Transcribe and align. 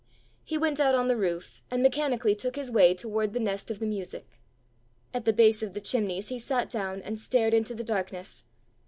He 0.43 0.57
went 0.57 0.79
out 0.79 0.95
on 0.95 1.07
the 1.09 1.15
roof, 1.15 1.61
and 1.69 1.83
mechanically 1.83 2.33
took 2.33 2.55
his 2.55 2.71
way 2.71 2.95
toward 2.95 3.33
the 3.33 3.39
nest 3.39 3.69
of 3.69 3.77
the 3.77 3.85
music. 3.85 4.39
At 5.13 5.25
the 5.25 5.31
base 5.31 5.61
of 5.61 5.75
the 5.75 5.79
chimneys 5.79 6.29
he 6.29 6.39
sat 6.39 6.71
down, 6.71 7.03
and 7.03 7.19
stared 7.19 7.53
into 7.53 7.75
the 7.75 7.83
darkness. 7.83 8.43